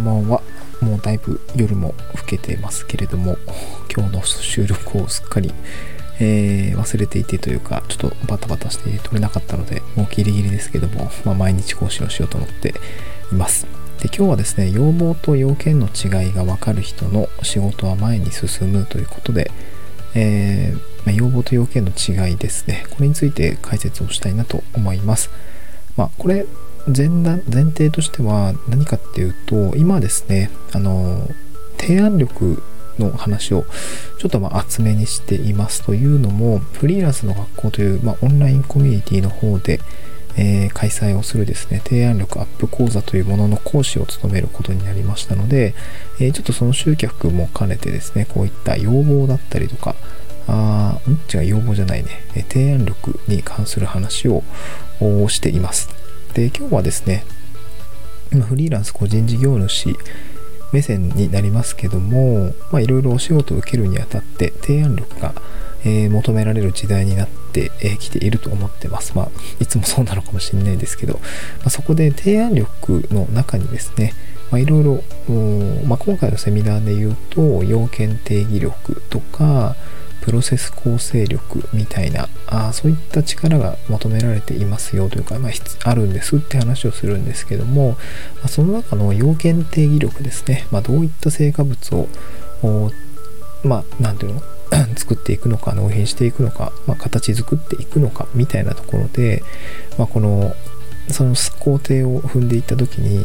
[0.00, 0.42] んばんは。
[0.80, 3.36] もうだいぶ夜も更けてますけれども、
[3.94, 5.52] 今日の収録をすっかり、
[6.18, 12.74] えー、忘れていてというか、ちょっとバタバタして撮れなかったので、もうギリギリですけども、まあ、毎日更新をしようと思って
[13.30, 13.66] います。
[14.00, 19.50] で今日はですね、要望と要件の違いが分かる人の仕事は前に進むということで、
[20.14, 22.86] えー、まあ、要望と要件の違いですね。
[22.90, 25.30] これについて解説をしたいなと思います。
[25.96, 26.46] まあ、これ
[26.86, 31.28] 前段前提としては何かっていうと今ですねあの
[31.78, 32.62] 提案力
[32.98, 33.64] の話を
[34.18, 39.80] ちょっとまあ厚めにしていますというのもフリーランスの学校という、まあ、オンラインコミュニティの方で、
[40.36, 45.74] えー、開催をするですね提案力アップ講座というものの講師を務めることになりましたので、
[46.20, 49.96] えー、ちょっとその集客も兼ねてですねこういった要望だったりとか
[50.46, 52.10] あん違う要望じゃないね
[52.48, 54.42] 提案力に関する話を
[55.28, 55.88] しています。
[56.34, 57.24] で今日はですね
[58.48, 59.96] フリーランス個人事業主
[60.72, 65.34] 目線になりますけどもいろいろお仕事を受けるにあたって提案力が、
[65.84, 69.16] えー、求められる時代になってき、えー、ていると思ってます。
[69.16, 71.20] まあ、いつもそうなのかもしれないですけど、ま
[71.66, 74.14] あ、そこで提案力の中にですね、
[74.52, 75.02] いろいろ、
[75.86, 79.74] ま、今回のセミナーで言うと、要件定義力とか、
[80.20, 85.52] プロセス構成力みたいなあそういった力が求められていますよというか、まあ、
[85.88, 87.96] あるんですって話をするんですけども、ま
[88.44, 92.08] あ、その中の要件定義力ですね、まあ、どういった成果物を
[93.64, 94.42] まあ何ていうの？
[94.96, 99.42] 作っていくのか納品していくのか、まあ、形作っていくのかみたいなところで、
[99.98, 100.54] まあ、この
[101.08, 103.24] その工程を踏んでいった時に、ま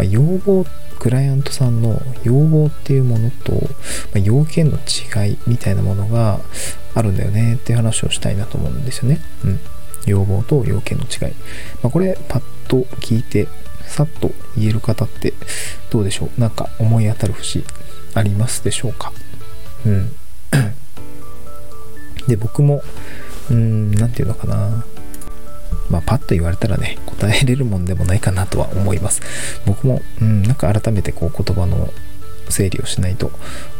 [0.00, 0.64] あ、要望
[1.04, 3.58] クライアントさんの要望っていうものと、ま
[4.14, 6.40] あ、要件の違いみたいなものが
[6.94, 9.20] あるんだよねっていう話をしたいなと思うんですよね。
[9.44, 9.60] うん。
[10.06, 11.34] 要望と要件の違い。
[11.82, 13.48] まあ、これパッと聞いて
[13.86, 15.34] さっと言える方って
[15.90, 16.40] どうでしょう？
[16.40, 17.64] なんか思い当たる節
[18.14, 19.12] ありますでしょうか？
[19.84, 20.10] うん。
[22.28, 22.82] で、僕も、
[23.50, 24.86] うーん、なんていうのかな。
[25.90, 29.20] まあ、パッと言われたらね、答えれるもんでもないかなとは思います。
[29.66, 31.92] 僕も、うん、なんか改めてこう言葉の
[32.48, 33.30] 整理をしないと、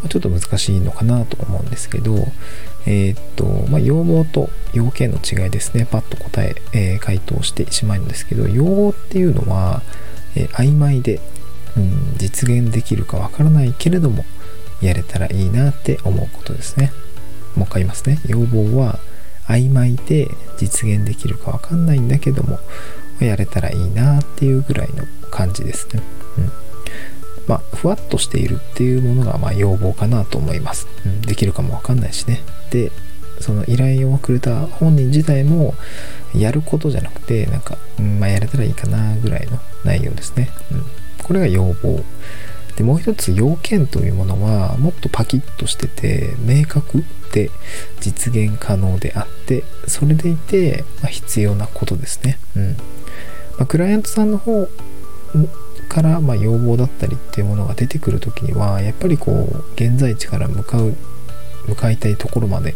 [0.09, 2.17] ちょっと難しいのかなと思うんですけど、
[2.87, 9.83] えー、っと、まあ、要望と要件の違いですね、パッと答ええー、回答してしまうんですけど、要望っていうのは、
[10.37, 11.21] えー、曖昧で、
[11.77, 14.25] うん、実現できるかわからないけれども、
[14.81, 16.93] やれたらいいなって思うことですね。
[17.57, 18.21] もう一回言いますね。
[18.27, 18.99] 要望は、
[19.47, 20.29] 曖昧で
[20.59, 22.59] 実現できるかわかんないんだけども
[23.21, 26.03] やれたらいいなっていうぐらいの感じですね。
[26.39, 26.51] うん、
[27.47, 30.87] まあふわっとしているっていうものがまあ要望かなと思います。
[31.05, 32.43] うん、できるかもわかんないしね。
[32.71, 32.91] で
[33.41, 35.75] その依頼をくれた本人自体も
[36.35, 40.51] やることじゃなくてなんか、うん、まあやれたらいいかなぐらいの内容ですね。
[40.73, 40.85] うん、
[41.23, 42.05] これが要望。
[42.77, 47.51] でもう一つ要件というものはもっとパキッとしてて明確で
[48.01, 52.39] 実現可能であってそれでいて、まあ、必要なことですね。
[52.57, 52.77] うんま
[53.61, 54.69] あ、クライアントさんの方
[55.89, 60.95] からま要望だったりっていうものが出てくる時にはやっぱりこう現在地から向かう
[61.69, 62.75] 向かいたいところまで、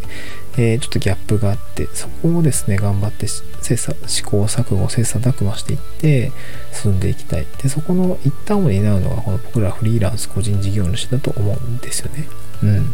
[0.61, 6.33] えー、ちょっとギャップがあってそこをですね頑張って切磋試行錯誤切磋琢磨していって
[6.73, 7.47] 進んでいきたい。
[7.63, 12.27] でそこの一端を担うのがこの僕らフリーランス個人事業主だと思うんですよね。
[12.61, 12.91] うん。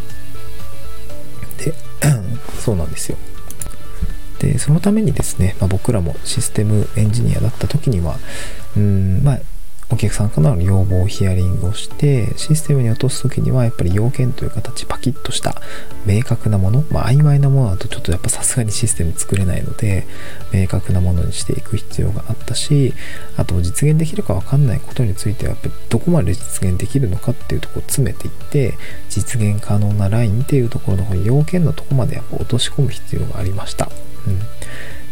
[1.57, 1.73] で
[2.63, 3.17] そうなんですよ。
[4.37, 8.19] でそのためにですね、まあ、僕らもシステムエンジニアだった時には
[8.77, 9.39] うんまあ
[9.91, 15.61] お客さんからの要望をヒアリングをしてシステムに落とす時にはやっぱり要件という形パキッとした
[16.05, 20.07] 明確なもの、まあ、曖昧なものだとちょっとやっぱさすがにシステム作れないので
[20.51, 22.93] 明確なものにしていく必要があったし
[23.37, 28.73] あと実現できるか分かんないことについてはやっぱりどこまで実現できるのかっていうとこを詰めていって
[29.09, 33.89] 実現可能なラインっていうところの要件のとこまでやっぱ落とし込む必要がありました。
[34.27, 34.39] うん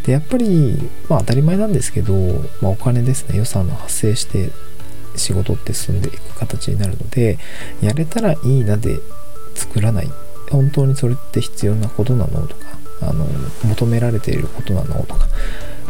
[0.04, 0.76] でやっぱり、
[1.08, 2.14] まあ、当たり前なんですけど、
[2.60, 4.50] まあ、お金ですね予算の発生して
[5.16, 7.38] 仕事って進んでいく形になるので
[7.80, 8.98] やれたらいいなで
[9.54, 10.10] 作らない。
[10.50, 13.26] 本当にそれって必要なことなのとかあの
[13.64, 15.26] 求められていることなのとか。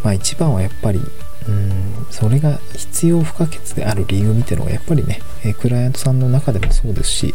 [0.04, 1.00] まあ一番はやっぱり
[1.48, 7.34] うんそれが必要不可欠である理由みたいなのがやっぱりね、えクライアントさんの中でもそうですし、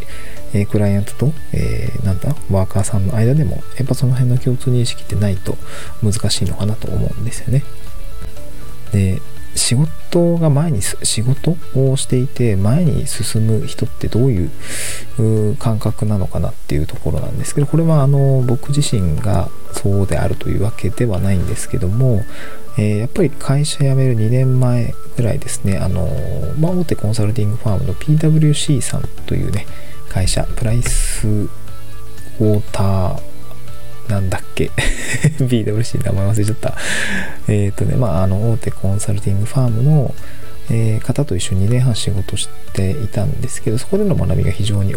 [0.52, 5.56] えクライアントと、えー、なんだワーカーさんの間でもやっぱその辺の共通認識ってないと
[6.02, 7.62] 難しいのかなと思うんですよね。
[8.92, 9.20] で
[9.54, 22.22] 仕事が前に仕事をしていて前に進む人ってどういう感覚なのかなっていうところなんですけどこれはあの僕自身がそうであるというわけではないんですけども、
[22.78, 26.08] えー、やっぱり会社辞める2年前ぐらいですねあの、
[26.58, 29.66] まあ、大手コンサルティングファームの PWC さんというね
[30.08, 33.29] 会社プライスウォーター
[34.08, 34.70] なんだっけ？
[35.38, 36.76] BWC 名前忘れちゃった。
[37.48, 40.14] えっ、ー、とね、まあ、あの、大手コンサルティングファームの、
[40.70, 44.94] えー、方と一緒に2年半仕事していたんですけど、そこでの学びが非常に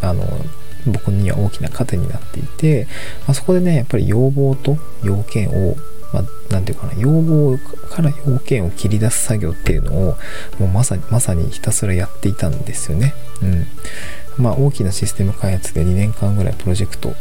[0.00, 0.44] あの
[0.86, 2.86] 僕には大きな糧になっていて、
[3.26, 5.76] まあ、そこでね、やっぱり要望と要件を、
[6.12, 7.58] まあ、ていうかな、要望
[7.90, 10.16] から要件を切り出す作業っていうのを、
[10.58, 13.14] もうまさに、まさにひたすらやっていたんですよね。
[13.42, 13.66] うん。
[14.38, 17.14] まあ、大きなシステム開発で2年間ぐらいプロジェクト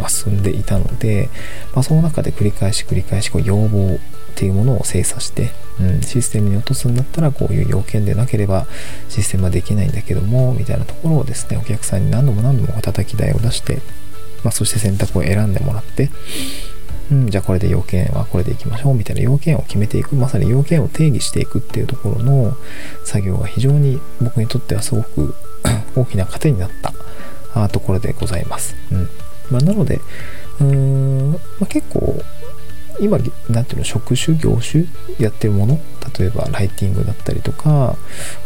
[0.00, 1.28] が進んでいたので、
[1.74, 3.98] まあ、その中で繰り返し繰り返しこう要望っ
[4.36, 5.50] ていうものを精査して、
[5.80, 8.66] うん、システムに落とすんだったらこういう要件でなければ
[9.08, 13.76] システムはできないんだけどもみたいなところをですねお客さんに何度も何度も叩き台を出して、
[14.44, 16.10] まあ、そして選択を選んでもらって
[17.10, 22.56] うん、じゃあこれで要件はこれでいきましょうみたいな要件を決めていくまさに要件を定義していくっていうところの
[23.04, 25.34] 作業が非常に僕にとってはすごく
[25.96, 26.70] 大きな糧になっ
[27.52, 28.76] たところでございます。
[28.92, 29.08] うん
[29.50, 30.00] まあ、なので、
[30.60, 32.22] うーん、まあ、結構
[33.00, 34.84] 今、なんていうの、職種、業種
[35.18, 35.80] やってるもの、
[36.18, 37.96] 例えばライティングだったりとか、ま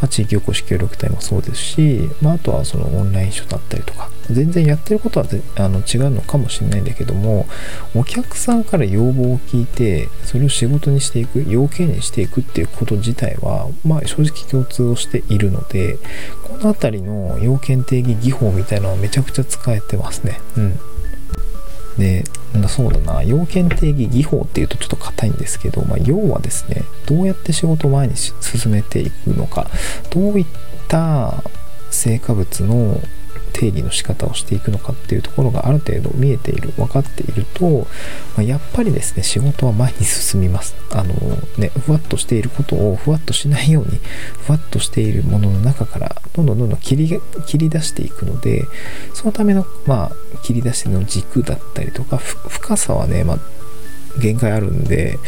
[0.02, 5.26] あ、地域おこし協力隊もそうですし、まあ、あとはそのオンライン書だったりとか、全然やってることは
[5.56, 7.46] あの違うのかもしれないんだけども、
[7.94, 15.98] お客さんから要望を聞いて、それを仕事にしていく、要件にしていくっていうこと自体は、まあ、正直共通をしているので、
[16.42, 20.40] この辺りの要件定義技法みたいなのはめちゃくちゃ使えてますね。
[20.56, 20.78] うん。
[21.98, 22.24] で、
[22.68, 28.32] そうだな、要件定義技法っていうとちょっと硬いんですけど、まあ、要はですね、どうやって仕事を前に進
[28.70, 29.68] めていくのか、
[30.10, 30.46] どういっ
[30.88, 31.42] た
[31.90, 33.00] 成果物の
[33.54, 37.86] 定義の仕方をしていくのかっていうところがある程度見えている分かっていると、
[38.36, 40.74] まあ、やっぱりですね仕事は前に進みます。
[40.90, 41.14] あの
[41.56, 44.00] ねふわっとしていることをふわっとしないように
[44.46, 48.64] ふわっとしているものの中からどんどんどんどん切り切り出していくので
[49.14, 50.12] そのためのまあ
[50.42, 53.38] 切り出しの軸だったりとか深さはね、まあ、
[54.20, 55.18] 限界あるんで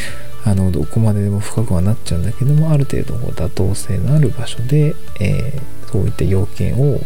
[0.45, 7.01] あのどこまででも深くはなっちゃうんだけどもある程度妥当性のある場所で、えー、そういった要件を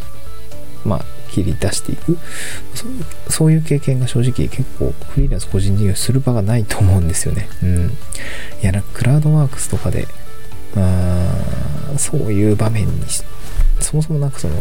[0.84, 2.18] まあ、切り出していく
[3.28, 7.48] そういう経験が正直結構フリーランス個人事業する場がないと思うんですよね。
[7.62, 7.86] うん。
[8.62, 10.06] いや、なんかクラウドワークスとかで、
[10.76, 11.34] あ
[11.96, 12.92] そういう場面に
[13.80, 14.54] そもそもなんかその、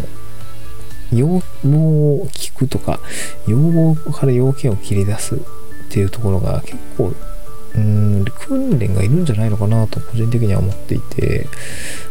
[1.12, 3.00] 要望を聞くとか、
[3.48, 5.40] 要望から要件を切り出すっ
[5.90, 7.14] ていうところが結構
[7.76, 11.48] うん訓練がいるんじゃないのかなと個人的には思っていて、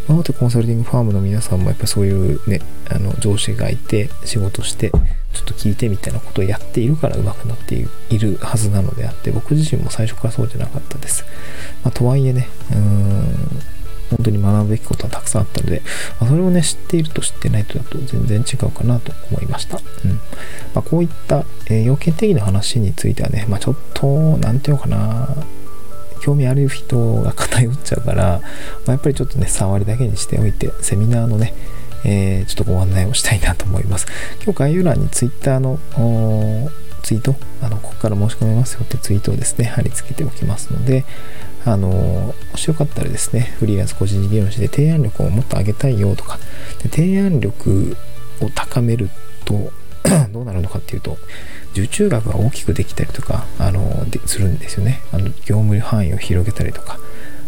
[0.07, 7.75] まあ、大手コンサルティングファームの皆さんもやっぱそういうねあの上司がいて仕事してちょっと聞いてみたいなことをやっているから上手くなって
[8.11, 11.25] いるはずなのであって僕自身も最初からそうじゃなかったです、
[11.85, 13.69] まあ、とはいえねうん
[14.11, 15.83] 本当に学ぶべきことはたくさんあったので、
[16.21, 19.79] まあ、それをね、知っていると知ってないとだと全然違うかなと思いました。
[20.05, 20.19] うんま
[20.77, 24.07] あ、こういった、えー、要件定義の話についてはね、まあ、ちょっと、
[24.39, 25.29] なんていうのかな、
[26.21, 28.41] 興味ある人が偏っちゃうから、
[28.87, 31.55] ま、やっぱりちょっとね、触りだけにしておいて、セミナーのね、
[32.05, 34.07] えー、ちょっとご案内をしたいなと思います。
[34.43, 35.79] 今日概要欄に Twitter の
[37.03, 41.05] ツイート、あの、ここから申し込めますよってツイートをですね、貼り付けておきますので、
[41.73, 46.39] あの、もしよかったらですね、フリーランス個人事業主で提案力をもっと上げたいよとか、
[46.83, 47.97] で提案力
[48.41, 49.11] を高める
[49.45, 49.71] と
[50.33, 51.19] どうなるのかっていうと、
[51.73, 55.01] 受注額が大きくできたりとか、あの、するんですよね。
[55.13, 56.99] あの、業務範囲を広げたりとか、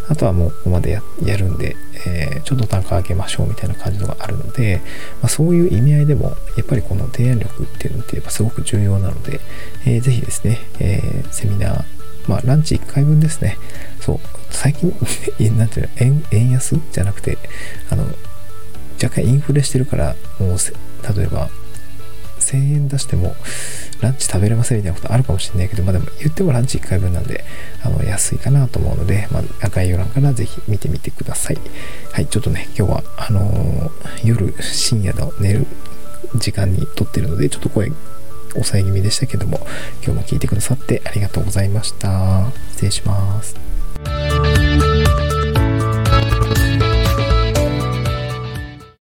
[0.09, 4.80] あとはもうここまでやるんで、えー、ちょっと単価上げましょうみたいな感じのがあるので、
[5.23, 9.40] まあ、そういう意味合いでも、やっぱりこの提案力っていうのってやっぱすごく重要なので、
[9.87, 11.85] えー、ぜひですね、えー、セミナー、
[12.26, 13.56] まあ、ランチ1回分ですね。
[14.00, 14.95] そう、最近、
[15.57, 16.76] なんていうの、円円安？
[16.92, 17.38] じゃなくて、
[17.90, 18.04] あの、
[19.02, 20.59] 若干インフレしてるから、もう、
[21.16, 21.49] 例えば、
[22.40, 23.37] 1000円出しても、
[24.00, 27.45] ランチ食べれませんみたいなことあるかもしれないけど、まあでも言ってもランチ1回分なんで、
[27.83, 31.59] あの、安いかなと思うので、まあ、概要欄からぜひ見てみてください。
[32.12, 35.66] はい、ちょっとね、今日は、あのー、夜、深夜の寝る
[36.37, 37.92] 時間に撮ってるので、ちょっと声、
[38.54, 39.61] 抑え気味でしたけども、
[40.02, 42.50] 今日も聞いてくださってありがとうございました。
[42.73, 43.79] 失礼します。